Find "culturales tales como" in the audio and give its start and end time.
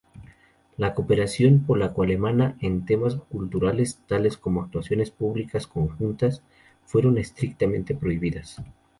3.29-4.63